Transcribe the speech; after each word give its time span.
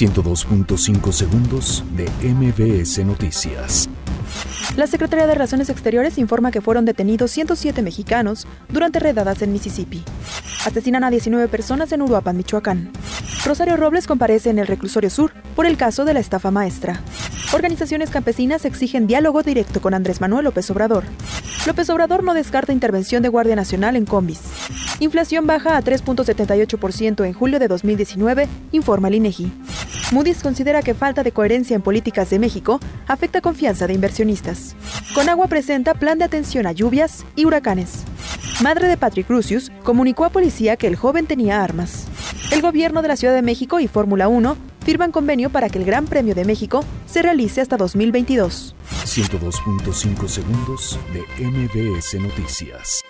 102.5 0.00 1.12
segundos 1.12 1.84
de 1.94 2.08
MBS 2.26 3.04
Noticias. 3.04 3.86
La 4.74 4.86
Secretaría 4.86 5.26
de 5.26 5.34
Relaciones 5.34 5.68
Exteriores 5.68 6.16
informa 6.16 6.50
que 6.50 6.62
fueron 6.62 6.86
detenidos 6.86 7.30
107 7.32 7.82
mexicanos 7.82 8.46
durante 8.70 8.98
redadas 8.98 9.42
en 9.42 9.52
Mississippi. 9.52 10.02
Asesinan 10.64 11.04
a 11.04 11.10
19 11.10 11.48
personas 11.48 11.92
en 11.92 12.00
Uruapan, 12.00 12.34
Michoacán. 12.34 12.90
Rosario 13.44 13.76
Robles 13.76 14.06
comparece 14.06 14.48
en 14.48 14.58
el 14.58 14.68
reclusorio 14.68 15.10
sur 15.10 15.32
por 15.54 15.66
el 15.66 15.76
caso 15.76 16.06
de 16.06 16.14
la 16.14 16.20
estafa 16.20 16.50
maestra. 16.50 17.02
Organizaciones 17.52 18.08
campesinas 18.08 18.64
exigen 18.64 19.06
diálogo 19.06 19.42
directo 19.42 19.82
con 19.82 19.92
Andrés 19.92 20.22
Manuel 20.22 20.44
López 20.44 20.70
Obrador. 20.70 21.04
López 21.66 21.90
Obrador 21.90 22.24
no 22.24 22.32
descarta 22.32 22.72
intervención 22.72 23.22
de 23.22 23.28
Guardia 23.28 23.54
Nacional 23.54 23.96
en 23.96 24.06
combis. 24.06 24.40
Inflación 25.00 25.46
baja 25.46 25.76
a 25.76 25.82
3.78% 25.82 27.26
en 27.26 27.32
julio 27.34 27.58
de 27.58 27.68
2019, 27.68 28.48
informa 28.72 29.08
el 29.08 29.16
INEGI. 29.16 29.52
Moody's 30.10 30.42
considera 30.42 30.82
que 30.82 30.94
falta 30.94 31.22
de 31.22 31.30
coherencia 31.30 31.76
en 31.76 31.82
políticas 31.82 32.30
de 32.30 32.38
México 32.38 32.80
afecta 33.06 33.40
confianza 33.40 33.86
de 33.86 33.94
inversionistas. 33.94 34.74
Conagua 35.14 35.46
presenta 35.46 35.94
plan 35.94 36.18
de 36.18 36.24
atención 36.24 36.66
a 36.66 36.72
lluvias 36.72 37.24
y 37.36 37.44
huracanes. 37.44 38.04
Madre 38.62 38.88
de 38.88 38.96
Patrick 38.96 39.26
Crucius 39.26 39.70
comunicó 39.84 40.24
a 40.24 40.30
policía 40.30 40.76
que 40.76 40.88
el 40.88 40.96
joven 40.96 41.26
tenía 41.26 41.62
armas. 41.62 42.06
El 42.50 42.60
gobierno 42.60 43.02
de 43.02 43.08
la 43.08 43.16
Ciudad 43.16 43.34
de 43.34 43.42
México 43.42 43.78
y 43.78 43.86
Fórmula 43.86 44.26
1 44.28 44.56
firman 44.84 45.12
convenio 45.12 45.50
para 45.50 45.68
que 45.68 45.78
el 45.78 45.84
Gran 45.84 46.06
Premio 46.06 46.34
de 46.34 46.44
México 46.44 46.84
se 47.06 47.22
realice 47.22 47.60
hasta 47.60 47.76
2022. 47.76 48.74
102.5 49.04 50.28
segundos 50.28 50.98
de 51.12 51.46
MBS 51.46 52.14
Noticias. 52.20 53.04